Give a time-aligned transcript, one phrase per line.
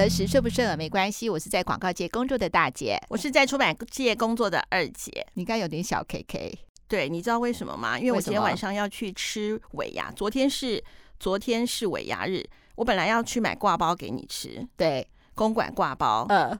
[0.00, 5.26] 得时顺不顺耳没关系，我是在广告界工作的大姐，我是在出版界工作的二姐。
[5.34, 6.58] 你该有点小 K K，
[6.88, 7.98] 对，你知道为什么吗？
[7.98, 10.82] 因为我今天晚上要去吃尾牙，昨天是
[11.18, 12.42] 昨天是尾牙日，
[12.76, 16.58] 我本来要去买挂包给你吃，对，公馆挂包，呃，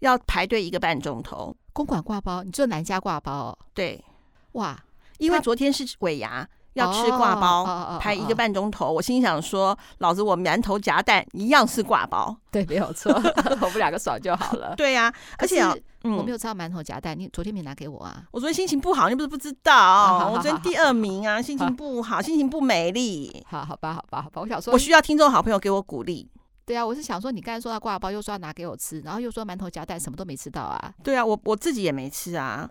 [0.00, 1.56] 要排队一个半钟头。
[1.72, 3.58] 公馆挂包，你做哪家挂包哦？
[3.72, 4.04] 对，
[4.52, 4.78] 哇，
[5.16, 6.46] 因为昨天是尾牙。
[6.78, 8.90] 要吃挂包，排一个半钟头。
[8.90, 13.12] 我心想说，老子我馒头夹蛋一样是挂包，对，没有错，
[13.60, 14.74] 我们两个爽就好了。
[14.76, 15.60] 对呀，而且
[16.04, 18.22] 我没有吃到馒头夹蛋，你昨天没拿给我啊？
[18.30, 20.30] 我昨天心情不好，你不是不知道？
[20.32, 23.44] 我昨天第二名啊，心情不好，心情不美丽。
[23.48, 24.40] 好好吧，好吧，好吧。
[24.40, 26.30] 我想说，我需要听众好朋友给我鼓励。
[26.64, 30.92] 对啊，我是想说，你刚才说到挂包，又说要拿给我吃，然后又说馒头夹蛋，什么都没吃到啊？
[31.02, 32.68] 对啊，我我自己也没吃啊。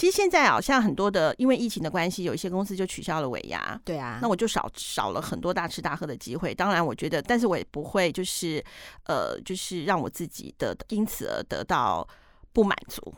[0.00, 3.78] 其实现在好像很多的，因为疫情的关系，有一些公司就取消了尾牙。
[3.84, 6.54] 对啊，那我就少少了很多大吃大喝的机会。
[6.54, 8.64] 当然，我觉得，但是我也不会就是
[9.04, 12.08] 呃，就是让我自己的因此而得到
[12.54, 13.14] 不满足。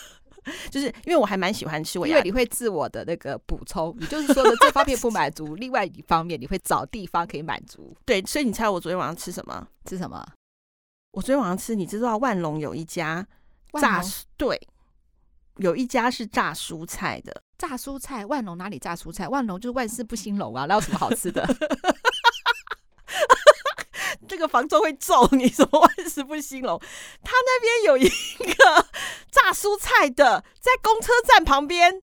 [0.72, 7.94] 就是因为我还蛮喜欢吃尾牙，因为你会自我的那个补充，你就是说的这方面不满足，另外一方面你会找地方可以满足。
[8.06, 9.68] 对，所以你猜我昨天晚上吃什么？
[9.84, 10.26] 吃什么？
[11.12, 13.26] 我昨天晚上吃，你知道万隆有一家
[13.78, 14.02] 炸
[14.38, 14.58] 对。
[15.58, 18.26] 有一家是炸蔬菜的，炸蔬菜。
[18.26, 19.28] 万隆哪里炸蔬菜？
[19.28, 21.46] 万隆就是万事不兴隆啊，那有什么好吃的？
[24.26, 26.80] 这个房东会揍你，什么万事不兴隆？
[27.22, 28.86] 他那边有一个
[29.30, 32.00] 炸蔬菜的，在公车站旁边，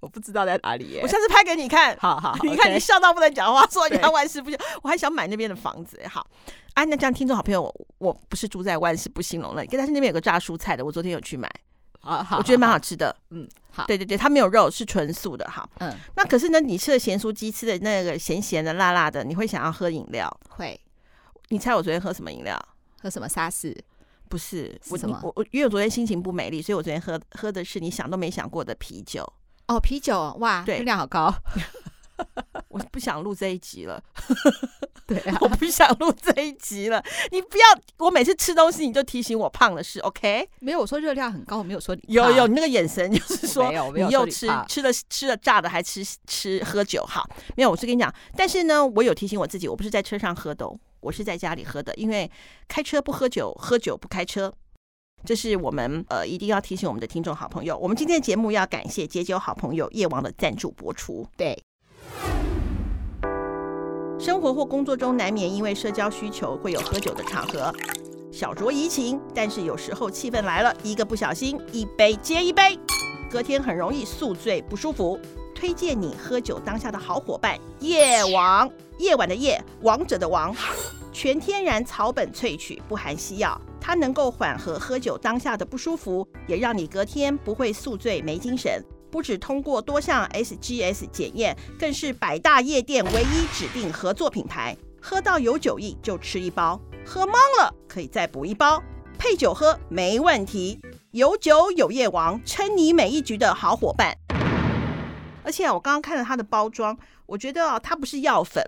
[0.00, 1.00] 我不知道在哪里耶。
[1.02, 1.96] 我下次拍给你看。
[1.98, 6.00] 好好， 你看你笑到不能讲话，说你看万事不兴，我还想买那边的房子。
[6.08, 6.26] 好，
[6.74, 11.48] 哎，那这样听众好朋友，我我不是住在万事不兴隆了，但是那边有个炸蔬菜的，我昨天有去买。
[12.02, 13.14] 啊，好，我觉得蛮好吃的。
[13.30, 15.48] 嗯，好，对对对，它没有肉，是纯素的。
[15.50, 20.28] 好，嗯，那可是呢，你吃了咸酥鸡，吃的那个咸咸的、辣辣的，你会想要喝饮料？
[20.50, 20.78] 会。
[21.48, 22.58] 你猜我昨天喝什么饮料？
[23.00, 23.76] 喝什么沙士？
[24.28, 25.18] 不是，我什么？
[25.22, 29.22] 我我因为我昨天心情不美丽，所以我昨天喝喝的是你想都没想过的啤酒。
[29.68, 31.32] 哦，啤酒，哇，对，量好高。
[32.72, 34.02] 我不想录这一集了。
[35.06, 37.02] 对啊，我不想录这一集了。
[37.30, 37.64] 你不要，
[37.98, 40.48] 我每次吃东西你就提醒我胖的事，OK？
[40.60, 52.30] 没有，我说热量很高，我没有说你有有，你那个眼神就 是说，没有，没有你又吃吃了吃了炸的，还吃吃喝酒，好，没有，我是跟你讲，但是呢，我有提醒我自己，我不是在车上喝的，哦我是在家里喝的，因为
[52.68, 54.54] 开车不喝酒，喝酒不开车，
[55.24, 57.76] 这是我们呃一定要提醒我们的听众好朋友。
[57.76, 61.60] 我们今天的节目要感谢解酒好朋友夜王的赞助播出，对。
[64.22, 67.74] 生活或工作中难免因为社交需求会有喝酒的场合，
[68.30, 69.20] 小酌怡情。
[69.34, 72.78] 但是有时候气氛来了，一个不小心，一杯接一杯，
[73.28, 75.18] 隔天很容易宿醉不舒服。
[75.52, 80.54] 推荐你喝酒当下的好伙伴——夜王，夜晚的夜，王者的王，
[81.12, 88.80] 全天然草本萃取，不含西药，它能够缓和喝酒当下的不舒服，也让你隔天不会宿醉没精神。
[89.12, 94.74] 不止通过多项 SGS 检验，更是百大夜店唯一指定合作品牌。
[95.02, 98.82] 喝到有酒意就吃一包，喝懵了可以再补一包，
[99.18, 100.80] 配酒喝没问题。
[101.10, 104.16] 有酒有夜王，称你每一局的好伙伴。
[105.44, 106.96] 而且我刚刚看了它的包装，
[107.26, 108.64] 我觉得啊，它不是药粉。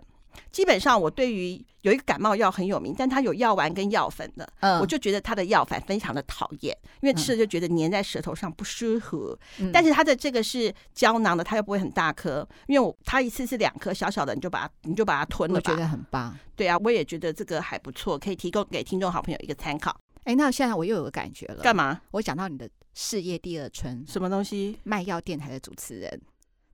[0.51, 9.39] 基本上，我对于有一个感冒药很有名，但它有药丸跟药粉的，嗯，我就觉得它的药粉非常的讨厌，因为吃了就觉得粘在舌头上不舒服。
[9.59, 15.71] 嗯、但是它的这个是胶囊的，它又不会很大颗，因为我它一次是两颗小小的，你就把它你就把它吞了吧。
[15.71, 16.37] 我觉得很棒。
[16.57, 19.95] 对啊，我也觉得这个还不错，可以提供给听众好朋友一个参考。
[20.25, 22.01] 哎，那现在我又有个感觉了，干嘛？
[22.13, 24.79] 我讲到你的事业第二春，什么东西？
[24.85, 26.21] 卖药电台的主持人。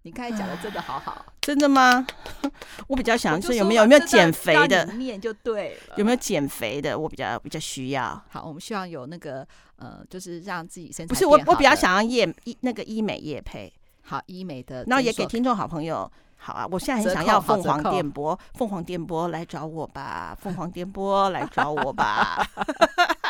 [0.03, 2.07] 你刚才讲的真的好好，真的吗？
[2.89, 4.87] 我比较想说有没有有没有减肥的？
[4.95, 5.95] 面就对了。
[5.97, 6.99] 有没有减肥的？
[6.99, 8.23] 我比较比较需要。
[8.29, 9.47] 好，我们希望有那个
[9.77, 13.73] 呃，就是让自己身体不是我我比较想要业医那个医美业配
[14.03, 16.67] 好医美的，然后也给听众好朋友好啊。
[16.71, 22.47] 我现在很想要凤凰电波，凤凰电波来找我吧，凤凰电波来找我吧。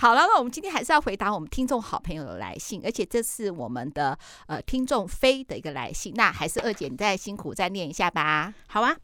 [0.00, 4.16] 好了，那我们今天还是要回答我们听众好朋友的来信，而且这是我们的
[4.46, 6.14] 呃听众飞的一个来信。
[6.14, 8.54] 那还是二姐，你再辛苦再念一下吧。
[8.68, 8.96] 好啊，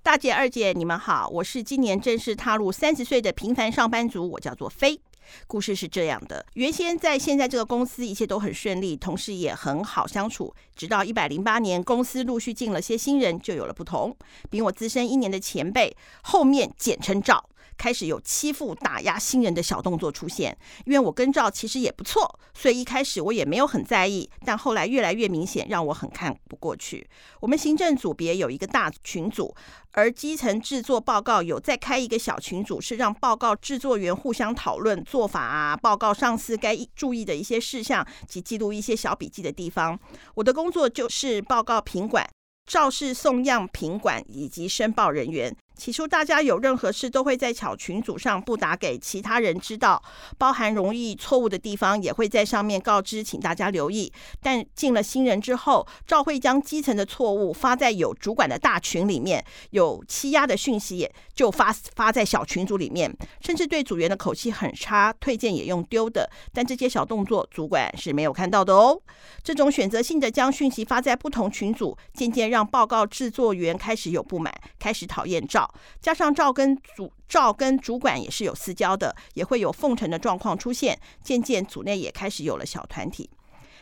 [0.00, 5.00] 大姐二姐你们好，我是今年正式踏入三十岁的平凡上班族，我叫做飞。
[5.48, 14.16] 故事是这样的，原先在现在这个公司一切都很顺利，同事也很好相处，直到一百零八年公司陆续进了些新人，就有了不同。
[14.50, 17.44] 比我资深一年的前辈后面简称赵。
[17.76, 20.56] 开始有欺负、打压新人的小动作出现。
[20.84, 27.08] 因为我跟赵其实也不错，所以一开始我也没有很在意，但后来越来越明显，让我很看不过去。
[27.40, 29.54] 我们行政组别有一个大群组。
[29.94, 40.00] 而基层制作报告有再开一个小群组，是让报告制作员互相讨论做法啊，报告上司该注意的一些事项及记录一些小笔记的地方。
[40.34, 42.26] 我的工作就是报告品管、
[42.64, 45.54] 肇事送样品管以及申报人员。
[45.82, 50.00] 起初，大家有任何事都会在小群组上不打给其他人知道，
[50.38, 54.12] 包含容易错误的地方也会在上面告知，请大家留意。
[54.40, 66.30] 但进了新人之后，赵会将基层的错误发在有主管的大群里面，有欺压的讯息也就发发在小群组里面，甚至对组员的口气很差，推荐也用丢的。
[66.52, 69.02] 但这些小动作，主管是没有看到的哦。
[69.42, 75.68] 这种选择性的将讯息发在不同群组，渐渐让报告制作员开始有不满，开始讨厌赵。
[76.00, 80.98] 加上赵跟主赵跟主管也是有私交的，也会有奉承的状况出现。
[81.22, 83.30] 渐渐组内也开始有了小团体。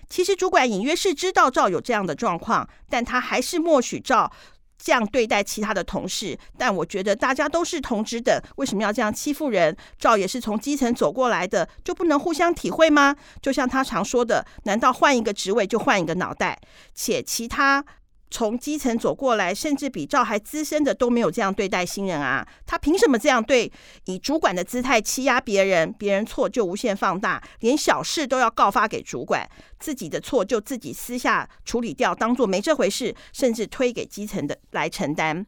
[0.08, 4.30] 其实主管隐约是知道赵有这样的状况，但他还是默许赵
[4.76, 6.36] 这样对待其他的同事。
[6.58, 9.76] 但我觉得大家都是同职的，为什么要这样欺负人？
[9.98, 13.14] 赵也是从基层走过来的，就不能互相体会吗？
[13.40, 16.60] 就像他常说的，难道换一个职位就换一个脑袋？
[16.92, 17.84] 且其他。
[18.30, 22.46] 从基层走过来，甚至比赵还资深的都没有这样对待新人啊！
[22.64, 23.70] 他凭什么这样对？
[24.04, 29.48] 以主管的姿态欺压别人，别人错就无限放大，连小事都要告发给主管，
[29.78, 35.44] 自己的错就自己私下处理掉，当做没这回事，甚至推给基层的来承担。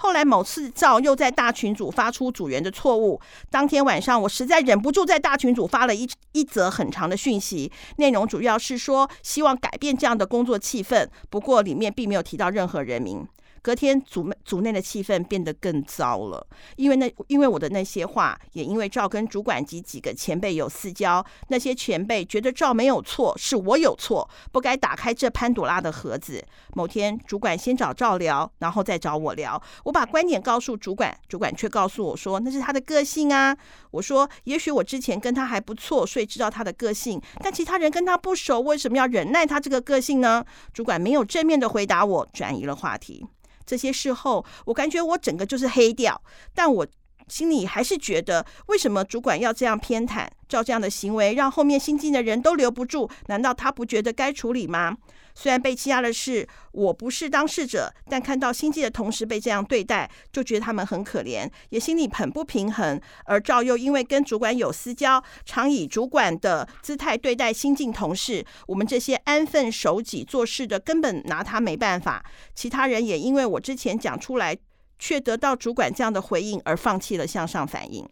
[0.00, 13.26] 后来某次照又在大群组发出组员的错误，当天晚上我实在忍不住在大群组发了一一则很长的讯息，内容主要是说希望改变这样的工作气氛，不过里面并没有提到任何人名。
[13.68, 26.42] 隔天组组内的气氛变得更糟了，因为那因为我的那些话，也因为赵跟主管及几个前辈有私交，那些前辈觉得赵没有错，是我有错，不该打开这潘朵拉的盒子。
[26.72, 33.54] 某天主管先找赵聊，然后再找我聊，我把观点告诉主管，主管却告诉我说那是他的个性啊。
[33.90, 40.42] 我说也许我之前跟他还不错，所以知道他的个性，但其他人跟他不熟，为什么要忍耐他这个个性呢？
[40.72, 43.26] 主管没有正面的回答我，转移了话题。
[43.68, 46.18] 这些事后，我感觉我整个就是黑掉，
[46.54, 46.86] 但我
[47.28, 50.26] 心里还是觉得，为什么主管要这样偏袒？
[50.48, 54.96] 照这样的行为，让后面新进的人都留不住，难道他不觉得该处理吗？
[55.40, 63.00] 虽然被欺压的是我，不是当事者，但看到新进的同事被这样对待，就觉得他们很可怜，也心里很不平衡。
[63.24, 72.24] 而赵又因为跟主管有私交，常以主管的姿态对待新进同事，我们这些安分守己做事的，根本拿他没办法。
[72.52, 74.56] 其他人也因为我之前讲出来，
[74.98, 78.04] 却得到主管这样的回应，而放弃了向上反应。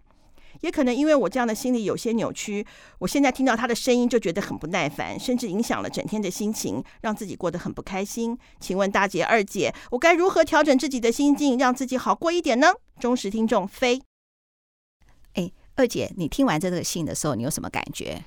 [0.61, 2.67] 也可能因为我这样的心理有些扭曲，
[2.99, 8.37] 我现在听到他的声音就觉得很不耐烦，甚至影响了整天的心情，让自己过得很不开心。
[8.61, 12.69] 请问大姐、二姐，我该如何调整自己的心境，让自己好过一点呢？
[12.99, 14.00] 忠实听众飞，
[15.35, 18.23] 哎，二姐，你听完这个信的时候，你有什么感觉？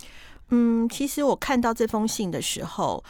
[0.50, 3.04] 嗯，其实我看到这封信的时候。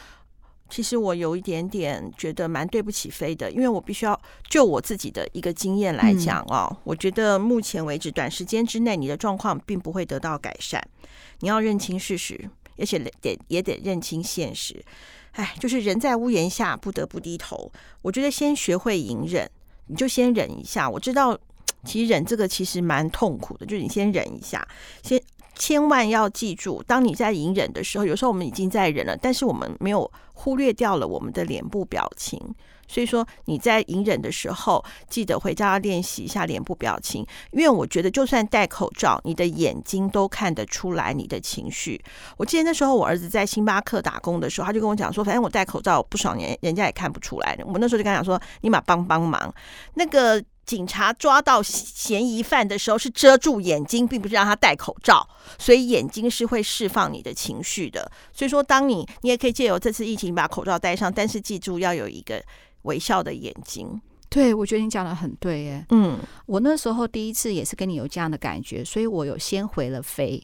[0.70, 4.18] 其实我有一点点觉得蛮对不起飞的，因为我必须要
[4.48, 10.80] 就我自己的一个经验来讲哦，嗯、我觉得目前为止短时间之内你的状况并不会得到改善，
[11.40, 14.82] 你要认清事实，而且得也得认清现实。
[15.32, 17.70] 哎，就是人在屋檐下不得不低头。
[18.02, 19.50] 我觉得先学会隐忍，
[19.88, 20.88] 你就先忍一下。
[20.88, 21.38] 我知道，
[21.84, 24.66] 其实忍这个其实蛮痛苦的，就是你先忍一下，
[25.02, 25.20] 先。
[25.56, 32.38] 千万要记住，当你在隐忍的时候，有时候我们已经在忍了，但是我们没有忽略掉了我们的脸部表情。
[32.88, 42.02] 所以说你在隐忍的时候，记得回家要练习一下脸部表情，因为我觉得就算戴口罩，你的眼睛都看得出来你的情绪。
[42.36, 47.56] 我记得那时候我儿子在星巴克打工的时候，他就跟我讲说，反正我戴口罩不爽，人人家也看不出来。
[47.64, 49.54] 我那时候就跟他讲说，你马帮帮忙，
[49.94, 50.42] 那个。
[50.70, 58.08] 警察抓到嫌疑犯的时候是遮住眼睛，并不是让他戴口罩，所以眼睛是会释放你的情绪的。
[58.32, 62.40] 所以说，当你你也可以借由这次疫情把口罩戴上，但是记住要有一个
[62.82, 64.00] 微笑的眼睛。
[64.28, 65.84] 对，我觉得你讲的很对耶。
[65.90, 70.40] 嗯，我那时候第一次也是跟你有这样的感觉，所以我有先回了飞。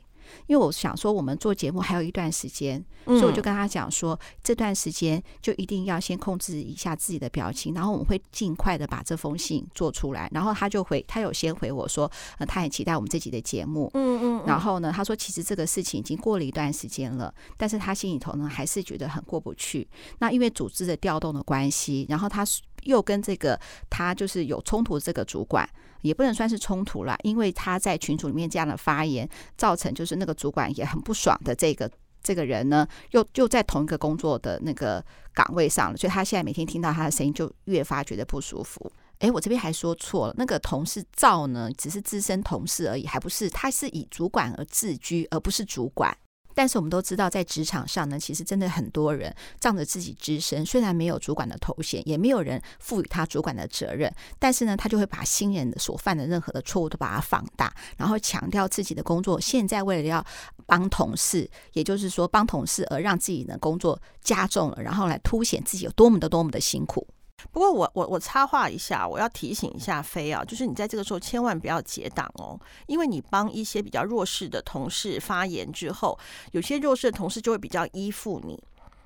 [0.46, 10.28] 因为我想说，我们做节目还有一段时间，所以我就跟他讲说，这段时间就一定要先控制一下自己的表情，然后我们会尽快的把这封信做出来。
[10.32, 13.90] 然后他就回，他有先回我说，呃，他很期待我们这集的节目。
[13.94, 14.44] 嗯嗯。
[14.46, 19.86] 然后呢，他说其实这个事情已经过了一段时间了，但是他心里头呢还是觉得很过不去。
[20.18, 22.44] 那因为组织的调动的关系，然后他。
[22.86, 23.58] 又跟这个
[23.90, 25.68] 他就是有冲突这个主管，
[26.02, 31.90] 也不能算是冲突啦，因为他在群组里面这样的发言，造成就是那个主管也很不爽的这个
[32.22, 38.90] 这个人呢，又又在同一个工作的那个岗位上了，所以他现在每天听到他的声音就越发觉得不舒服。
[39.20, 46.14] 诶，我这边还说错了，那个同事赵呢，只是资深同事而已，还不是，他是以主管而自居，而不是主管。
[46.56, 59.38] 但是我们都知道，在职场上呢，其实真的很多人仗着自己资深，虽然没有主管的头衔，也没有人赋予他主管的责任，但是呢，他就会把新人所犯的任何的错误都把它放大，然后强调自己的工作。
[59.38, 60.24] 现在为了要
[60.64, 67.06] 帮同事，也就是说帮同事而让自己的工作加重了，然后来凸显自己有多么的多么的辛苦。
[67.52, 76.18] 不过我我我插话一下，我要提醒一下飞啊，就是你在这个时候千万不要结党哦，因为你帮一些比较弱势的同事发言之后，
[76.52, 78.58] 有些弱势的同事就会比较依附你，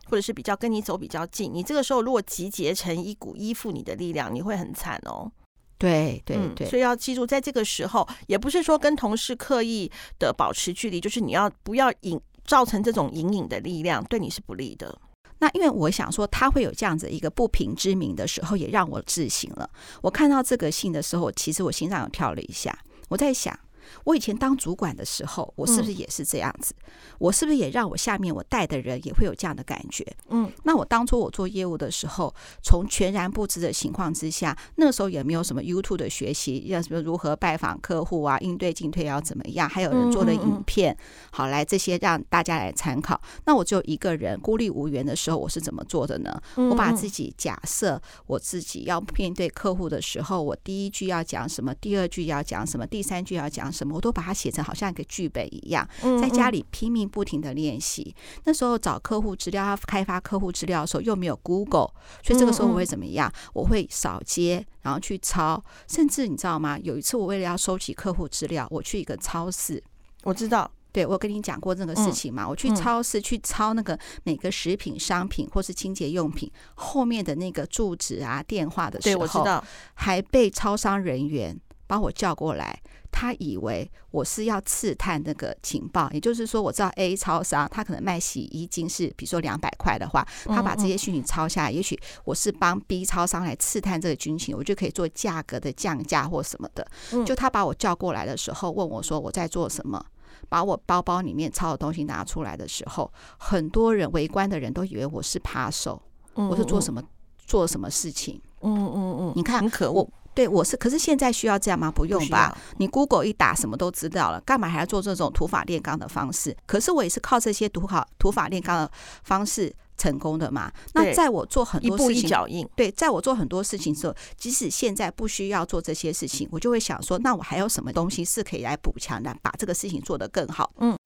[0.07, 1.53] 或者是比较跟你走比较近。
[1.53, 5.31] 你这个时候如果集结成一股依附你的力量，你会很惨哦。
[5.77, 14.97] 对对对，所以要记住，在这个时候，也不是说跟同事刻意的保持距离，就是你要不要引造成这种隐隐的力量，对你是不利的。
[15.41, 19.69] 那因为我想说，他会有这样子一个不平之名的时候，也让我自省了。
[20.01, 22.79] 我看到这个信的时候，其实我心脏有跳了一下。
[23.09, 23.59] 我在想。
[24.05, 26.75] 我以前当主管的时候，我是不是也是这样子？
[26.87, 30.07] 嗯、我是不是也让我下面我带的人也会有这样的感觉？
[30.29, 39.69] 嗯，那我当初我做业务的时候，从全然不知的情况之下，那个时候也没有什么 YouTube 的学习，要什么如何拜访客户啊，应对进退要怎么样？
[39.69, 40.97] 还有人做的影片，
[41.31, 43.21] 好来这些让大家来参考。
[43.45, 46.41] 那我只有一个人孤立无援的时候，我是怎么做的呢？
[46.57, 53.80] 我把自己假设我自己要面对客户的时候，我第一句要讲什么，第二句要讲什么，第三句要讲什么。
[53.81, 55.89] 什么我都把它写成好像一个剧本一样，
[56.21, 58.15] 在家里拼命不停的练习。
[58.45, 61.91] 那时候找客户资料，要开发客户资料的时候又没有 Google，
[62.23, 63.33] 所以这个时候我会怎么样？
[63.55, 65.65] 我会扫街，然后去抄。
[65.89, 66.79] 甚至你知道吗？
[66.81, 69.83] 有一次我为了要收集客户资料，我去一个超市，
[70.25, 72.47] 我知道，对，我跟你讲过这个事情嘛。
[72.47, 82.79] 我去超市去抄那个每个食品商品或是清洁用品后面的那个住址啊、电话的时候，对，我知道，还被超商人员把我叫过来。
[83.21, 96.87] 他以为我是要刺探那个情报，也就是说，我知道 A 超商他可能卖洗衣精是，比如说两百块的话，他把这些讯息抄下来，也许我是帮 B 超商来刺探这个军情，我就可以做价格的降价或什么的。
[97.27, 100.03] 就他把我叫过来的时候，问我说我在做什么，
[100.49, 106.01] 把我包包里面抄的东西拿出来的时候，很多人围观的人都以为我是扒手，
[106.33, 107.03] 我是做什么
[107.37, 108.41] 做什么事情。
[108.63, 110.09] 嗯嗯嗯，你看，很可恶。
[110.35, 111.91] 对，我是，可是现在需要这样吗？
[111.91, 112.57] 不用吧。
[112.79, 116.57] 你 Google 一打，什么都知道了，干嘛还要做这种土法炼钢的方式？
[116.67, 118.91] 可是我也是靠这些土好土法炼钢的
[119.25, 120.71] 方式成功的嘛。
[120.95, 122.69] 那在我做很多事情，一步一脚印。
[122.77, 130.71] 对，在我做很多事情的时候，即使现在不需要做这些事情，我就会想说，那我还有什么东西是可以来补强的，把这个事情做得更好？
[130.79, 130.97] 嗯。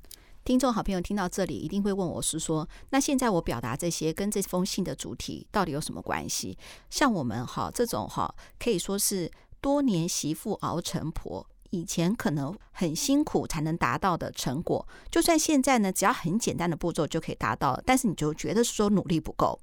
[0.45, 6.59] 听众好朋友听到这里，一定会问我是说，那现在我表达这些跟这封信的主题到底有什么关系？
[6.91, 9.31] 像我们哈这种哈，可以说是
[9.63, 19.59] 多年媳妇熬成婆，以前可能很辛苦才能达到的成果，就算现在呢，只要很简单的步骤就可以达到，但是你就觉得说努力不够，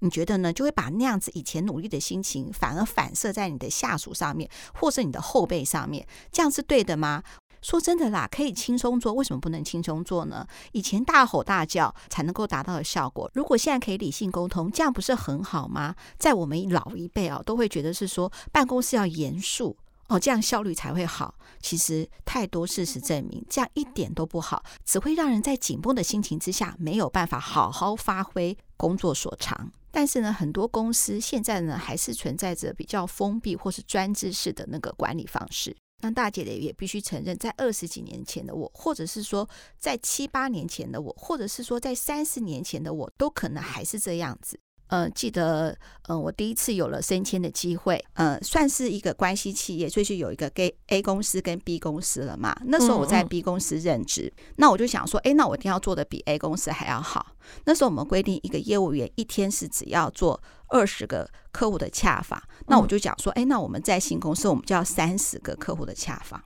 [0.00, 7.22] 你觉得呢，就会把那样子以前努力的心情，反而反射在你的下属上面，或是你的后辈上面，这样是对的吗？
[7.66, 10.46] 说真的啦，可以轻松做，为什么不能轻松做呢？
[10.70, 15.96] 以前大吼大叫才能够达到的效果，如果现在可以理性沟通，这样不是很好吗？
[16.16, 21.34] 在我们老一辈啊，都会觉得是说办公室要严肃哦，这样效率才会好。
[21.60, 29.72] 其实太多事实证明，这样一点都不好，只会让人在紧绷的心情之下没有办法好好发挥工作所长。
[29.90, 35.76] 但是呢，很多公司现在呢，还是存在着比较封闭或是专制式的那个管理方式。
[36.00, 39.48] 那大姐的也必须承认，在二十几年前的我，或者是说
[39.78, 44.60] 在七八年前的我，或者是说在三十年前的我，都可能还是这样子。
[44.88, 52.56] 呃，记得，呃，我第一次有了升迁的机会，呃，算是一个关系企业，所以就有一个 A A 公司跟 B 公司了嘛。
[52.66, 57.34] 那时候我在 B 公司任职，嗯嗯，那我就想说，哎，那我一定要做的比 A 公司还要好。
[57.64, 62.40] 那时候我们规定，一个业务员一天是只要做二十个客户的洽访。
[62.68, 66.40] 那我就讲说，哎，那我们在新公司，我们就要三十个客户的洽访。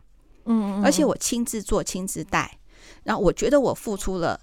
[0.47, 2.59] 嗯，嗯，而且我亲自做，亲自带，
[3.05, 4.41] 然后我觉得我付出了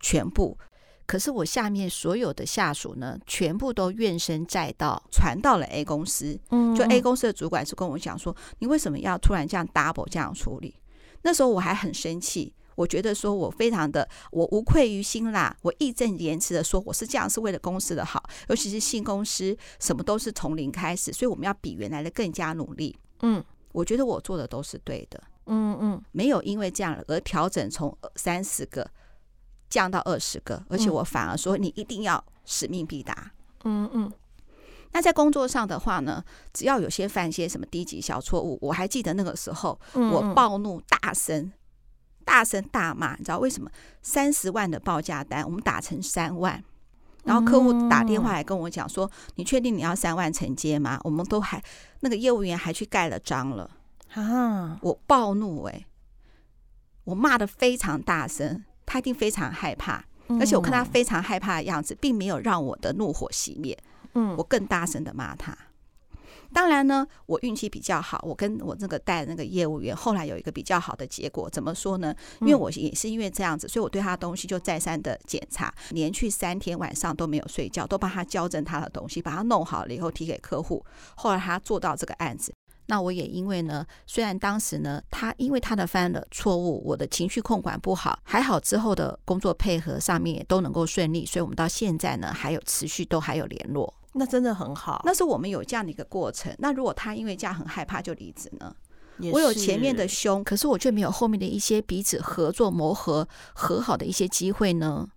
[0.00, 0.58] 全部。
[1.06, 6.38] 可是我下面所有的下属呢，全部都怨声载道，传到了 A 公司。
[6.50, 10.74] 嗯，就 A 公司的主管是跟我讲说：“你为什么要突然这样 double 这样处理？”
[11.22, 22.96] 那时候我还很生气，我觉得说我非常的我无愧于心啦，我义正言辞的说我是这样是为了公司的好，尤其是新公司什么都是从零开始，所以我们要比原来的更加努力。
[23.22, 25.22] 嗯，我觉得我做的都是对的。
[25.46, 28.88] 嗯嗯，没有因为这样而调整从三十个
[29.68, 33.32] 降到二十个，而且我反而说你一定要使命必达。
[33.64, 34.12] 嗯嗯。
[34.92, 41.52] 那在工作上的话呢，只要有些犯些什么低级小错误，我还记得那个时候，我暴怒大声、
[42.24, 43.70] 大声大骂，你知道为什么？
[44.00, 46.62] 三十万的报价单，我们打成三万，
[47.24, 51.62] 然后客户打电话来跟我讲说：“你确定你要三万承接吗？”我们都还
[52.00, 53.70] 那个业务员还去盖了章了
[54.14, 54.78] 啊！
[54.80, 55.86] 我暴怒哎、欸，
[57.04, 58.64] 我骂的非常大声，
[58.96, 60.02] 他一定非常害怕，
[60.40, 63.76] 而且我看他非常害怕的样子，并没有让我的怒火熄灭。
[64.14, 65.54] 嗯，我更大声的骂他。
[66.50, 71.50] 当然呢，我运气比较好，我跟我那个带的那个业务员后来有一个比较好的结果。
[71.50, 72.14] 怎么说呢？
[72.40, 80.82] 因为我也是因为这样子，所以我对他的东西就再三的检查，连续三天晚上都没有睡觉，都帮他校正他的东西，把他弄好了以后提给客户。
[81.16, 82.54] 后来他做到这个案子。
[82.88, 93.92] 那我也因为呢，虽然当时呢，他因为他的犯了错误，我的情绪控管不好，还好之后的工作配合上面也都能够顺利，所以我们到现在呢，还有持续都还有联络。
[94.12, 95.02] 那真的很好。
[95.04, 96.54] 那是我们有这样的一个过程。
[96.58, 98.74] 那如果他因为这样很害怕就离职呢？
[99.32, 105.08] 我有前面的凶，可是我却没有后面的一些彼此合作磨合和好的一些机会呢。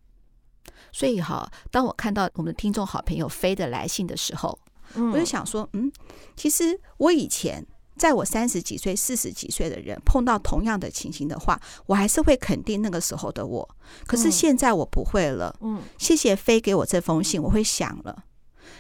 [0.91, 4.57] 所以哈，当我看到我们的听众好朋友飞的来信的时候。
[4.96, 5.91] 我就想说，嗯，
[6.36, 7.65] 其实我以前
[7.98, 13.69] 在我三十几岁、四十几岁的人碰到同样的情形的话，我还是会肯定那个时候的我。
[14.08, 15.55] 可是现在我不会了。
[15.62, 18.24] 嗯，谢谢飞给我这封信，我会想了，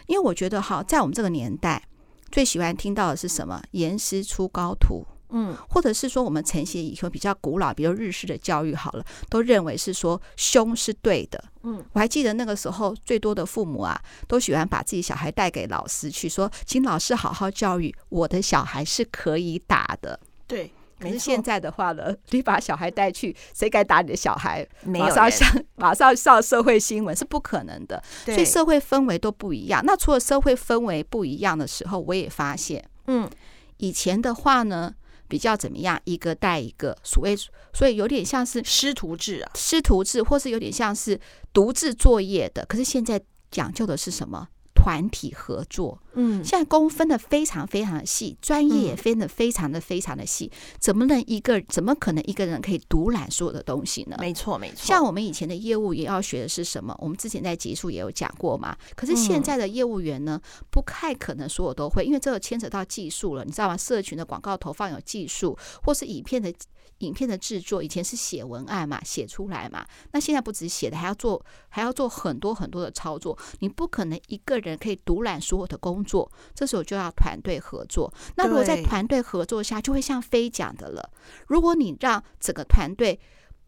[0.07, 1.83] 因为我觉得哈，在我们这个年代，
[2.31, 3.61] 最喜欢听到的是什么？
[3.71, 5.05] 严师出高徒。
[5.31, 11.43] 嗯，或者是说我们承袭以后比较古老，比如日式的教育好了，都认为是说凶是对的。
[11.63, 20.19] 嗯，我还记得那个时候最多的父母啊，都喜欢把自己小孩带给老师去说，请老师好好教育我的小孩是可以打的。
[20.47, 24.67] 对，可是现在的话呢，你把小孩带去，谁敢打你的小孩？
[24.83, 28.01] 马上上，马上上社会新闻是不可能的。
[28.25, 29.83] 所以社会氛围都不一样。
[29.85, 33.29] 那除了社会氛围不一样的时候，我也发现，嗯，
[33.77, 34.95] 以前的话呢。
[35.29, 35.97] 比较怎么样？
[36.03, 37.37] 一个带一个，所谓，
[37.73, 41.17] 所以有点像是师徒制啊，师徒制，或是有点像是
[41.53, 42.65] 独自作业的。
[42.65, 44.49] 可是现在讲究的是什么？
[44.75, 54.17] 团体合作，嗯，现在工分的非常非常的细，专业也分的非常的非常的细，怎么能一个怎么可能一个人可以独揽所有的东西呢？
[54.19, 54.75] 没错，没错。
[54.77, 56.93] 像我们以前的业务也要学的是什么？
[56.99, 58.75] 我们之前在集数也有讲过嘛。
[58.95, 63.77] 可是现在的业务员呢，不太可能所有都会，因为这个牵扯到技术了，你知道吗？
[63.77, 66.53] 社群的广告投放有技术，或是影片的。
[66.99, 69.85] 影片的制作以前是写文案嘛，写出来嘛。
[70.11, 73.37] 那现在不止写的，还要做，还要做很多很多的操作。
[73.59, 78.11] 你不可能一个人可以独揽所有的工作，这时候就要团队合作。
[78.35, 81.09] 那如果在团队合作下，就会像飞讲的了。
[81.47, 83.19] 如果你让整个团队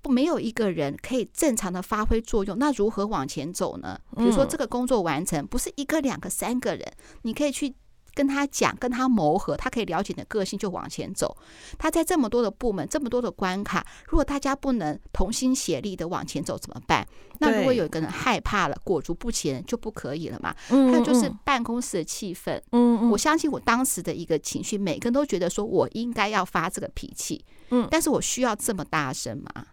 [0.01, 3.99] 不没有一个人可以正常的发挥作用，那如何往前走呢？
[4.17, 7.75] 比如说这个工作完成，不是一个、两个、三个人，你可以去。
[8.13, 11.35] 跟他讲，跟他磨合，他可以了解你的个性，就往前走。
[11.77, 17.07] 他在这么多的部门，这么多的关卡，如果大家不能同心协力的往前走，怎么办？
[17.39, 20.55] 那如果有一个人害怕了，裹足不前，就不可以了嘛。
[20.67, 29.65] 还有就是办公室的气氛，嗯嗯，我相信我当时的一个情绪，每个人都觉得说我应该要发这个脾气，嗯，但是我需要这么大声吗？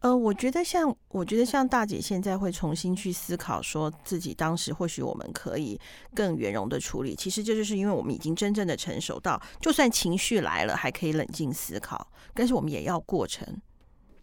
[0.00, 5.80] 呃，我觉得像，我觉得像大姐现在会重新去思考，说自己当时或许我们可以
[6.14, 7.14] 更圆融的处理。
[7.16, 12.06] 其实这就是因为我们已经真正的成熟到，就算情绪来了，还可以冷静思考。
[12.32, 13.46] 但是我们也要过程，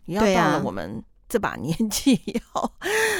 [0.06, 1.04] 也要到了我们。
[1.28, 2.72] 这把年纪 以后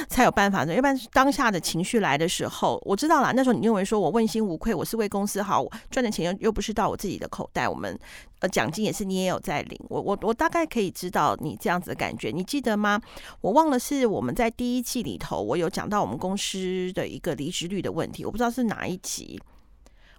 [0.08, 3.32] 才有办法的，要不然当下的情绪来的时候，我知道啦。
[3.34, 7.98] 那时候你认为说我问心无愧，我是为公司好，赚的钱又又不是到我自己的口袋，我们
[8.38, 13.00] 呃奖金也是你也有在领，我我我大概可以知道你这样子的感觉，你记得吗？
[13.40, 19.40] 我忘了是我们在第一季里头，我有讲到我们公司的一个离职率的问题，我不知道是哪一集。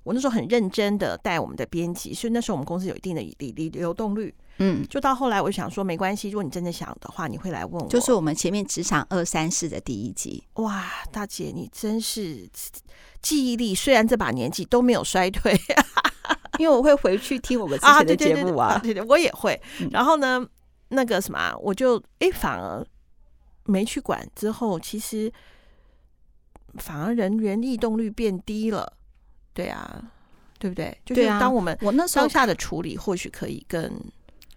[0.03, 4.33] 我那时候很认真的带我们的编辑，所以那时候我们公司有一定的离离流动率。
[4.59, 7.87] 嗯，就到后来我想说没关系，如果你真的想的话，你会来问我。
[7.87, 10.43] 就是我们前面职场二三四的第一集。
[10.55, 12.49] 哇，大姐你真是
[13.21, 15.59] 记忆力，虽然这把年纪都没有衰退，
[16.57, 19.61] 因为我会回去听我们之前的节目啊，对对，我也会。
[19.91, 20.45] 然后呢，
[20.89, 22.85] 那个什么，我就哎反而
[23.65, 25.31] 没去管，之后其实
[26.77, 28.93] 反而人员异动率变低了。
[29.53, 30.03] 对啊，
[30.59, 30.95] 对不对？
[31.05, 33.91] 就是当我们我那时候当下的处理或许可以更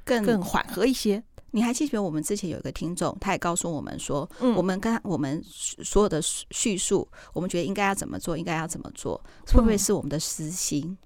[0.05, 1.23] 更更缓和一些。
[1.53, 10.97] 你还记得我们之前有一个听众，他也告诉我们说，嗯，我们跟我们所有的叙述，我们觉得应该要怎么做，应该要怎么做，会不会是我们的私心？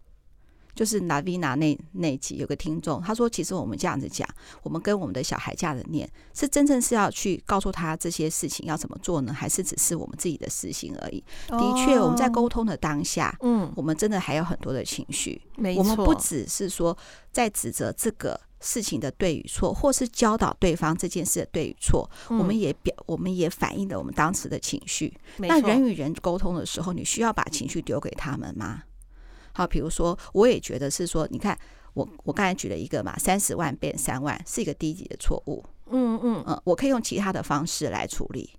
[0.74, 4.28] 就是 Navina 那那集有个听众，他说，其实我们这样子讲，
[4.62, 11.24] 我们跟我们的小孩这样子念，是真正是要去告诉他这些事情要怎么做呢，还是只是我们自己的私心而已？
[11.46, 15.74] 的确，我们在沟通的当下，嗯，我们真的还有很多的情绪，没。
[15.76, 16.94] 错，我们不只是说
[17.30, 25.14] 在指责这个事情的对与错，或是教导对方这件事的对与错，我们也表，我们也反映了我们当时的情绪。
[25.36, 28.82] 那人与人沟通的时候，你需要把情绪丢给他们吗？
[29.52, 31.56] 好，比如说，我也觉得是说，你看，
[31.92, 35.62] 我我刚才举了一个嘛，三十万变三万是一个低级的错误。
[35.90, 38.50] 嗯嗯嗯，我可以用其他的方式来处理，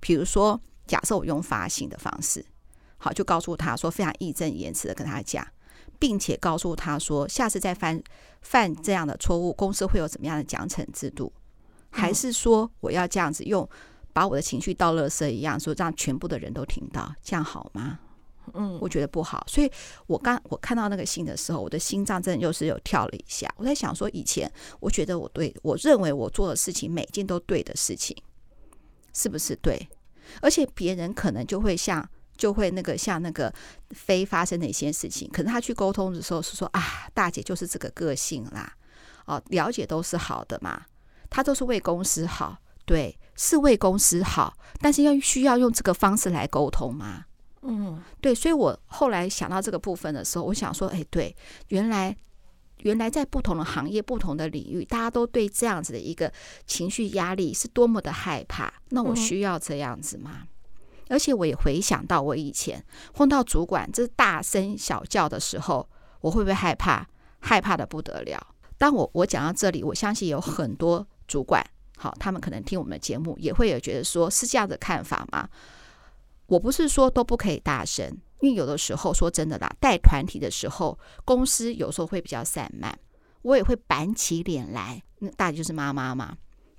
[0.00, 2.44] 比如说，假设我用发信的方式，
[2.96, 5.46] 好，就告诉他说非常义正言辞的跟他讲，
[5.98, 8.02] 并且告诉他说，下次再犯
[8.42, 11.32] 犯这样的错误，公司会有怎么样的奖惩制度？
[11.90, 13.68] 还是说我要这样子用，
[14.12, 17.98] 把我的情绪倒垃圾一样，说让全部的人都听到，这样好吗？
[18.52, 19.70] 嗯，我觉得不好，所以
[20.06, 23.50] 我刚我看到那个信的时候，我的心脏真的又是有跳了一下。
[23.56, 28.14] 我在想说，以前我觉得我对我认为我做的事情每件都对的事情，
[29.14, 29.88] 是不是对？
[30.42, 33.52] 而且别人可能就会像就会那个像那个
[33.90, 38.72] 非发生的一些事情，可能他去沟通的时候是说啊，大姐就是这个个性啦，
[39.26, 40.84] 哦，了解都是好的嘛，
[41.30, 47.26] 他都是为公司好，对，是为公司好，但是要需要用这个方式来沟通吗？
[47.62, 51.34] 嗯，对，所以我后来想到这个部分的时候，我想说，哎，对，
[51.68, 52.14] 原来
[52.78, 56.30] 原来在不同的行业、不同的领域，大家都对这样子的一个
[56.66, 58.70] 情绪压力是多么的害怕。
[58.90, 60.40] 那我需要这样子吗？
[60.42, 60.48] 嗯、
[61.08, 65.88] 而且我也回想到我以前碰到主管这大声小叫的时候，
[66.20, 67.06] 我会不会害怕？
[67.40, 68.46] 害怕得不得了。
[68.78, 71.64] 当我我讲到这里，我相信有很多主管，
[71.96, 75.48] 好，他们可能听我们的节目，也会有觉得说是这样的看法吗？
[76.46, 78.06] 我不是说都不可以大声，
[78.40, 82.98] 因为有的时候说真的啦，带团体的时候，公司有时候会比较散漫，
[83.42, 85.02] 我也会板起脸来。
[85.20, 86.36] 那大姐就是妈妈嘛，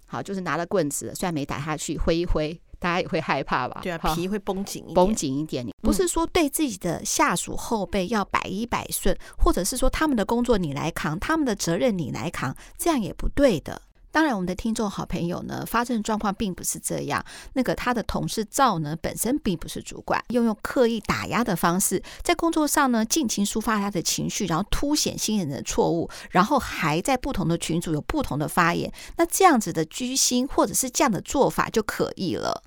[0.08, 3.82] 好，就是拿了棍子，虽然没打下去，挥一挥，大家也会害怕吧？
[3.82, 5.66] 对啊，皮会绷紧一点，绷紧一点。
[5.66, 13.82] 你不是说对自己的下属后辈要百依百顺，或者是说他们的工作你来扛，他们的责任你来扛，这样也不对的。
[14.12, 17.26] 当然，我们的听众好朋友呢，发生状况并不是这样。
[17.54, 28.90] 那个他的同事赵呢，本身并不是主管，用用刻意打压的方式，在工作上呢，尽情抒发他的情绪，然后凸显新人的错误，然后还在不同的群组有不同的发言。
[29.18, 32.64] 那这样子的居心，或者是这样的做法，就可以了。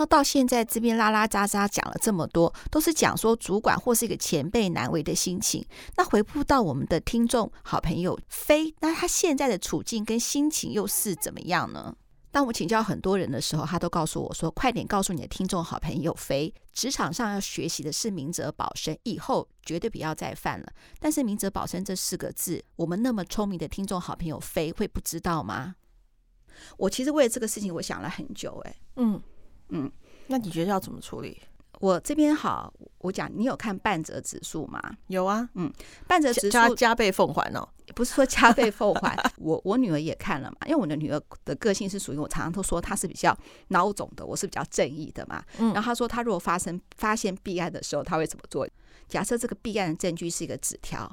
[0.00, 5.62] 那到现在这边拉拉杂杂讲了这么多，都是讲说主管或是一个前辈难为的心情。
[5.94, 11.94] 那回复到我们的听众好朋友飞，那他现在的处境跟心情又是怎么样呢？
[12.30, 20.66] 当我请教很多人的时候，他都告诉我说：“快点告诉你的听众好朋友飞，职场上要学习的是明哲保身，以后绝对不要再犯了。”
[20.98, 25.74] 但是“明哲保身”这四个字，我们那么聪明的听众好朋友飞会不知道吗？
[26.78, 28.58] 我其实为了这个事情，我想了很久。
[28.64, 29.20] 哎，嗯。
[29.70, 29.90] 嗯，
[30.28, 31.40] 那你觉得要怎么处理？
[31.80, 34.78] 我这边好，我讲，你有看半折指数吗？
[35.06, 35.72] 有啊，嗯，
[36.06, 43.34] 半折指数加加倍奉还哦，不是说加倍奉还， 我我女儿也看了嘛，因为我的女儿的个性是属于我常常都说她是比较
[43.70, 45.42] 孬种的，我是比较正义的嘛。
[45.58, 48.68] 嗯，然后她说她如果发生发现弊案的时候，她会怎么做？
[49.08, 51.10] 假设这个弊案的证据是一个纸条。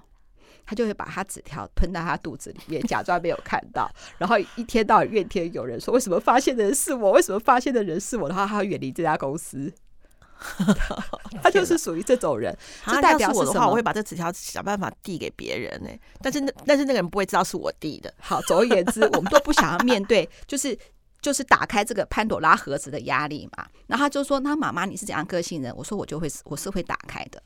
[0.67, 7.13] 他就会把他纸条吞到他肚子里面，假装没有看到，然后一天到晚怨天尤人，说为什么发现的人是我？
[7.13, 8.27] 为什么发现的人是我？
[8.27, 9.73] 的话，他会远离这家公司。
[11.41, 12.55] 他就是属于这种人。
[12.85, 15.89] 这代表是我的话，我会把这纸条想办法递给别人呢。
[16.21, 18.13] 但是那但是那个人不会知道是我递的。
[18.19, 20.77] 好，总而言之，我们都不想要面对，就是
[21.21, 23.65] 就是打开这个潘朵拉盒子的压力嘛。
[23.87, 27.41] 然后他就说：“那妈妈你是怎样个性人？”我说：“我就会我是会打开的。”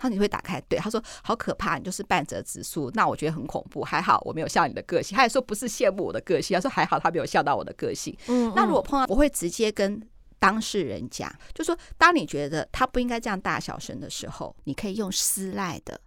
[0.00, 3.84] 他说你会打开，对他说好可怕，你就是半折指数，那我觉得很恐怖。
[3.84, 8.16] 还好我没有笑你的个性，他也说不是羡慕我的个性，他说还好他没有笑到我的个性。
[8.28, 10.00] 嗯，嗯，那如果碰到，我会直接跟
[10.38, 16.00] 当事人讲，就说当你觉得他不应该这样大小声的时候，你可以用私赖的，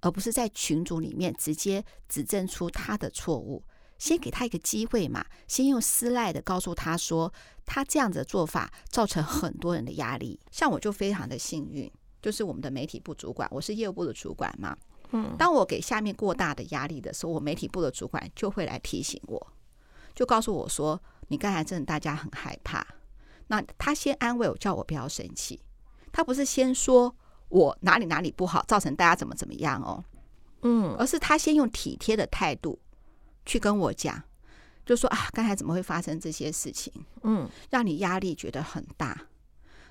[0.00, 3.62] 而不是在群组里面直接指证出他的错误，
[3.96, 7.32] 先给他一个机会嘛，先用私赖的告诉他说，
[7.64, 10.40] 他这样子的做法造成很多人的压力。
[10.50, 11.88] 像我就非常的幸运。
[12.26, 14.76] 就是我们的媒体部主管，我是业务部的主管嘛。
[15.12, 19.46] 嗯，当我给下面过大的压力的时候，我媒体部的主管就会来提醒我，
[20.12, 22.84] 就告诉我说：“你刚才真的大家很害怕。”
[23.46, 25.60] 那他先安慰我，叫我不要生气。
[26.10, 27.14] 他不是先说
[27.48, 30.04] 我哪里哪里不好，造成大家怎么怎么样哦。
[30.62, 32.76] 嗯，而是他先用体贴的态度
[33.44, 34.20] 去跟我讲，
[34.84, 36.92] 就说啊，刚才怎么会发生这些事情？
[37.22, 39.16] 嗯，让你压力觉得很大，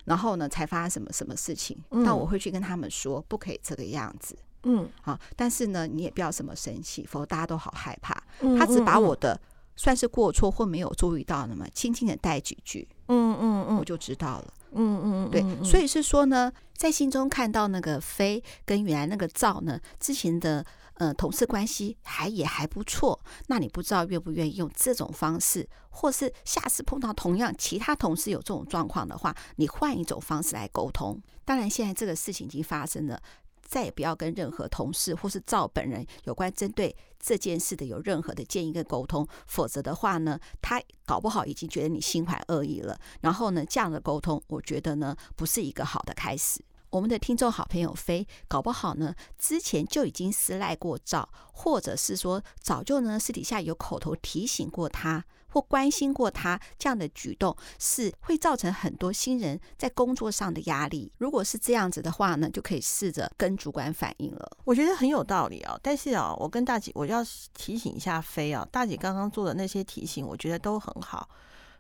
[0.06, 1.78] 然后呢，才发生什么什么事情？
[1.90, 4.38] 那、嗯、我会去跟他们说，不可以这个样子。
[4.64, 8.16] 嗯，好，但是呢，你也不要什么生气，否则大家都好害怕。
[8.58, 9.40] 他只把我的
[9.76, 14.54] 算是过错或没有注意到的嘛，轻轻的带几句，嗯嗯嗯，我就知道了。
[14.72, 23.20] 嗯嗯嗯，对，所以是说呢，在心中看到那个飞跟原来那个造呢，之前的呃同事关系还也还不错。
[23.48, 31.22] 那你不知道愿不愿意用这种方式，或是下次碰到同样其他同事有这种状况的话，你换一种方式来沟通。
[31.44, 33.22] 当然，现在这个事情已经发生了。
[33.68, 42.96] 再也不要跟任何同事或是赵本人有关针对这件事的有任何的建议跟沟通，否则的话呢，他搞不好已经觉得你心怀恶意了。
[43.22, 46.64] 然后呢，这样的沟通，我觉得呢，不是一个好的开始。
[46.96, 55.26] 我们的听众好朋友飞，搞不好呢，之前就已经私赖过赵，或者是说早就呢私底下有口头提醒过他。
[55.50, 61.10] 或关心过他这样的举动，是会造成很多新人在工作上的压力。
[61.18, 64.58] 如果是这样子的话呢，就可以试着跟主管反映了。
[64.66, 65.80] 我觉得很有道理哦。
[65.82, 71.30] 但是啊，我跟大姐，我要提醒一下飞啊，大姐刚刚做的那些提醒，我觉得都很好。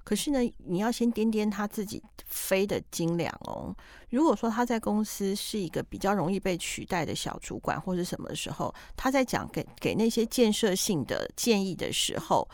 [0.05, 3.75] 可是呢，你要先掂掂他自己飞的斤两哦。
[4.09, 12.47] 如果说他在公司是一个比较容易被取代的小主管，或者什么时候，他在讲给给那些建设性的建议的时候，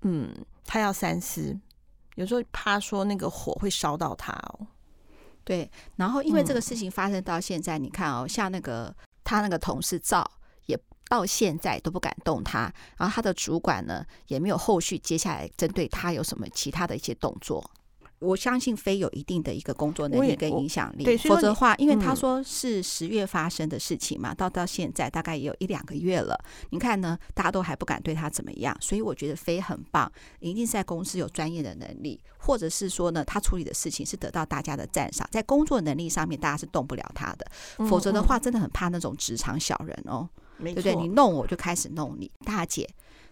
[0.00, 0.34] 嗯。
[0.68, 1.56] 他要三思，
[2.16, 4.66] 有时候怕说那个火会烧到他哦。
[5.44, 10.28] 对，然后因为这个事情发生到现在，嗯、你看哦，像那个他那个同事赵，
[10.66, 10.76] 也
[11.08, 17.70] 到现在都不敢动他，然后他的主管呢也没有后续接下来针对他有什么其他的一些动作。
[18.18, 26.34] 我相信飞有一定的一个工作能力跟影响力，对，否则的话，因为他说是十月发生的事情嘛，嗯、到到现在大概也有一两个月了。
[26.70, 37.46] 你看呢，大家都还不敢对他怎么样，所以我觉得飞很棒，一定是在公司有专业的能力，或者是说呢，他处理的事情是得到大家的赞赏，在工作能力上面大家是动不了他的。
[37.86, 40.94] 否则的话，真的很怕那种职场小人哦，嗯、对不对？
[40.94, 42.30] 你弄我就开始弄你。
[42.44, 42.88] 大姐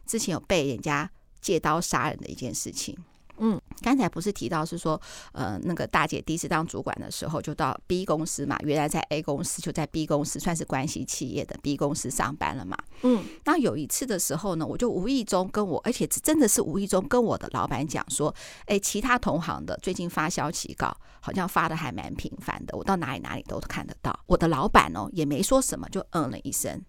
[0.06, 1.10] 之前有被人家
[1.40, 2.96] 借刀杀人的一件事情。
[3.38, 5.00] 嗯，刚才不是提到是说，
[5.32, 12.78] 呃，那个大姐第一次当主管的时候，就到 B 公司嘛，原来在 A 公司，就在 B 公司算是关系企业的 B 公司上班了嘛。
[13.02, 18.32] 嗯，那有一次的时候呢，我就无意中跟我，而且真的是无意中跟我的老板讲说，
[18.66, 24.16] 哎，其他同行的最近发消息稿，好像发的还蛮频繁的，我到哪里哪里都看得到。
[24.26, 26.80] 我的老板哦，也没说什么，就嗯了一声。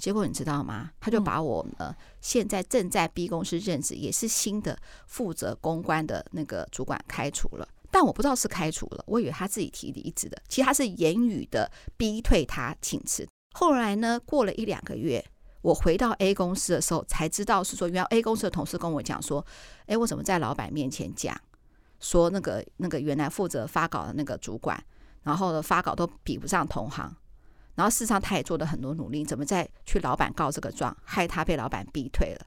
[0.00, 0.90] 结果你知道吗？
[0.98, 7.68] 他就把我呢，现在正在 B 公司任职，也是新的负责公关的那个主管开除了。
[7.92, 10.40] 但我不知道是开除了，我以为他自己提离职的。
[10.48, 13.28] 其实他是言语的逼退他请辞。
[13.52, 15.24] 后来呢，过了一两个月，
[15.60, 19.44] 我回到 A 公司的时候，才知道是说，原来 A 公司的同事跟我讲说
[19.86, 21.36] ：“哎，我怎么在老板面前讲
[21.98, 24.82] 说那个那个原来负责发稿的那个主管，
[25.24, 27.14] 然后呢发稿都比不上同行。”
[27.80, 32.40] 然后事实上，他也做了很多努力，怎么再去老板告这个状，害他被老板逼退了。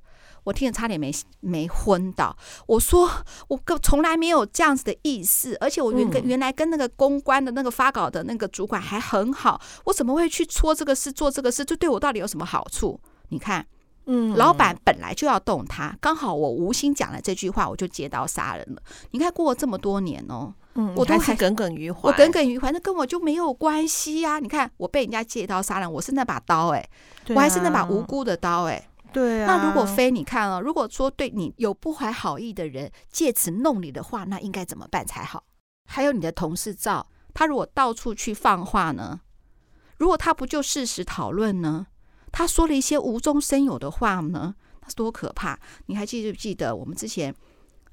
[0.43, 2.37] 我听着差点没没昏倒。
[2.67, 3.09] 我说
[3.47, 11.65] 我从来没有这样子的意思，而且我原跟原来跟那个公关的那个发稿的那个主管还很好，我怎么会去戳这个事做这个事？
[11.65, 13.01] 这对我到底有什么好处？
[13.29, 13.65] 你看，
[14.05, 18.81] 嗯，老板本来就要动他，刚好我无心讲了这句话，我就借刀杀人了。
[19.11, 20.53] 你看过了这么多年哦。
[20.75, 22.09] 嗯，我都还是耿耿于怀。
[22.09, 24.39] 我耿耿于怀，那跟我就没有关系呀、啊。
[24.39, 26.83] 你看，我被人家借刀杀人，我是那把刀哎、
[27.29, 28.89] 我还是那把无辜的刀哎、欸。
[29.13, 29.45] 对啊。
[29.45, 35.43] 那如果非，你看哦，如果说对你有不怀好意的人借此弄你的话，那应该怎么办才好？
[35.85, 39.21] 还有你的同事赵，他如果到处去放话呢？
[39.97, 41.85] 如果他不就事实讨论呢？
[42.33, 44.53] 他说了一些无中生有的话呢？
[44.81, 45.57] 那是多可怕！
[45.85, 47.33] 你还记不记得我们之前？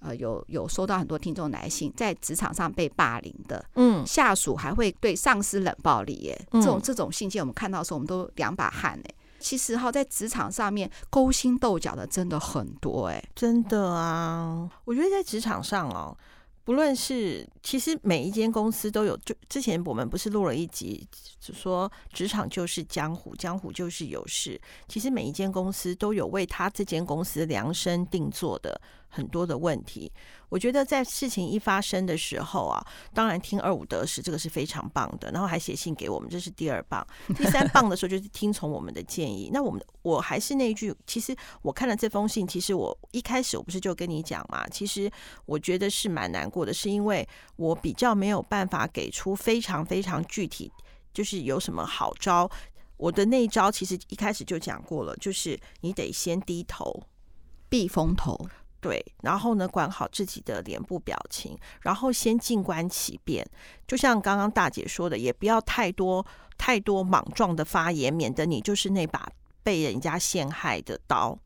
[0.00, 9.14] 呃，有有收到很多听众来信，在职场上被霸凌的，嗯，下属还会对上司冷暴力耶，嗯、这种这种信件我们看到的时候，我们都两把汗哎。
[9.38, 16.16] 其实哈，在职场上面勾心斗角的真的很多哎，真的啊，我觉得在职场上哦。
[16.70, 19.16] 不论是，其实每一间公司都有。
[19.24, 21.04] 就之前我们不是录了一集，
[21.40, 24.56] 说职场就是江湖，江湖就是有事。
[24.87, 28.80] 其实每一间公司都有为他这间公司量身定做的
[29.11, 30.11] 很多的问题。
[30.49, 35.31] 我觉得在事情一发生的时候啊，当然听二五得十，这个是非常棒的。
[35.31, 37.07] 然后还写信给我们，这是第二棒。
[37.37, 39.51] 第三棒的时候就是听从我们的建议。
[39.53, 45.09] 那我们我还是那一句，其实我看了这封信，其实我一开始我不是就跟你讲嘛，其实
[45.46, 50.73] 我觉得是蛮难过的，是因为我比较没有办法给出非常非常具体，
[51.12, 52.51] 就是有什么好招。
[52.96, 57.05] 我的那一招其实一开始就讲过了，就是你得先低头，
[57.68, 58.37] 避风头。
[58.80, 63.46] 对，然后呢，管好自己的脸部表情，然后先静观其变。
[63.86, 66.24] 就像刚刚大姐说的，也不要太多
[66.56, 69.30] 太多莽撞的发言，免得你就是那把
[69.62, 71.38] 被人家陷害的刀。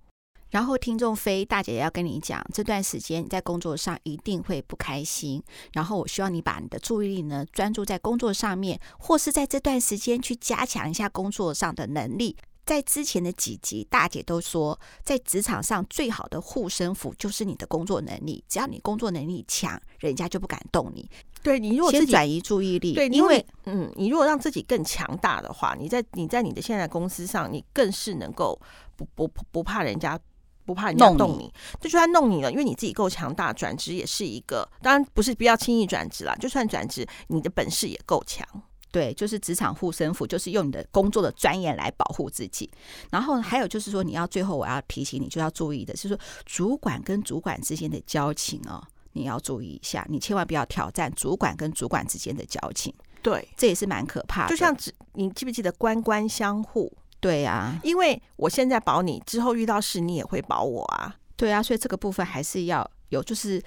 [0.51, 5.43] 然后，听众飞大姐要跟你讲，这段时间你在工作上一定会不开心。
[5.73, 12.37] 然后，我希望你把你的注意力呢专注在工作上面，或是在这段时间去加强一下工作上的能力。
[12.65, 18.43] 在之前的几集，大姐都说，在职场上最好的护身符就是你的工作能力。
[18.49, 21.09] 只要你工作能力强，人家就不敢动你。
[21.43, 28.59] 对，你如果先转移注意力，对，因为嗯，你如果让自己更强大的话，你在你在你的现在公司上，你更是能够
[28.97, 30.19] 不不不怕人家。
[30.67, 34.67] 不怕人家动你，就算弄你了，因为你自己够强大，转职也是一个。
[34.81, 38.49] 当然不是不要轻易转职啦，就算转职，你的本事也够强。
[38.95, 42.71] 对，就是职场护身符，就是用你的工作的专业来保护自己。
[43.11, 48.81] 然后还有就是说，你要最后我要提醒你，就要注意的，就是说主管跟主管之间的交情哦，
[49.15, 52.95] 你要注意一下，你千万不要挑战主管跟主管之间的交情。
[53.21, 54.51] 对，这也是蛮可怕的。
[54.51, 56.97] 就像只你记不记得官官相护？
[57.19, 61.17] 对呀，因为我现在保你，之后遇到事你也会保我啊。
[61.35, 63.61] 对啊，所以这个部分还是要有，就是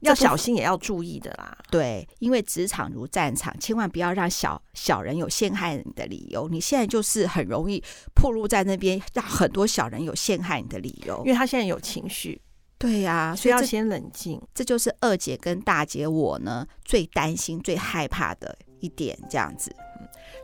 [0.00, 1.56] 要小心，也要注意的啦。
[1.70, 6.48] 对，因为职场如战场，千万不要让小小人有陷害你的理由。
[6.48, 7.82] 你现在就是很容易
[8.14, 12.40] 暴露在那边，让很多小人有陷害你的理由，因为他现在有情绪。
[12.78, 14.40] 对呀，所以要先冷静。
[14.54, 19.74] 这就是二姐跟大姐我呢最担心、最害怕的一点，这样子。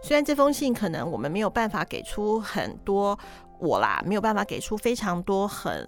[0.03, 3.17] 虽然这封信可能我们没有办法给出很多，
[3.61, 5.87] 我啦没有办法给出非常多很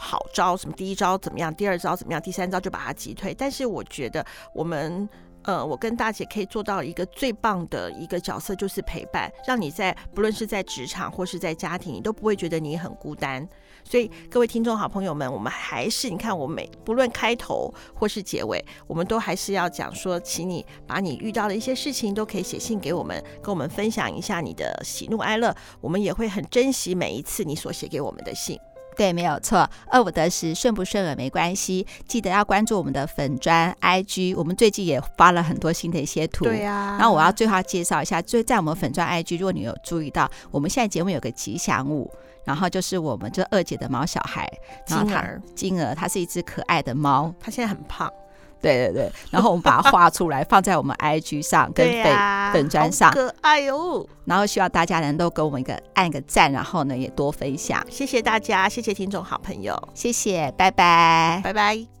[0.00, 3.34] 好招，什么第一招怎么样，第二招怎么样，第三招就把它击退。
[3.34, 5.08] 但是我觉得我们。
[5.44, 13.48] 呃，我跟大姐可以做到一个最棒的一个角色，就是陪伴，让你在不论是在职场或是在家庭，你都不会觉得你很孤单。
[13.82, 28.60] 所以各位听众好朋友们，我们还是你看，我每不论开头或是结尾，我们都还是要讲说，请你把你遇到的一些事情都可以写信给我们，跟我们分享一下你的喜怒哀乐，我们也会很珍惜每一次你所写给我们的信。
[29.00, 29.66] 对，没有错。
[29.90, 34.36] 二五得十，顺不顺耳没关系，记得要关注我们的粉砖 IG。
[34.36, 36.44] 我们最近也发了很多新的一些图。
[36.44, 36.96] 对呀、啊。
[36.98, 42.12] 然后我要最后要介绍一下，就在我们粉砖 IG，如果你有注意到，我们现在节目有个吉祥物，
[42.44, 44.46] 然后就是我们这二姐的毛小孩
[44.84, 48.12] 金儿，金儿，它是一只可爱的猫，它现在很胖。
[48.60, 54.06] 对对对，然后我们把它画出来，放在我们 IG 上跟粉粉砖上，可爱哟。
[54.24, 61.99] 然后希望大家能够给我们一个按个赞，然后呢也多分享，谢谢大家，谢谢听众好朋友，谢谢，拜拜，拜拜。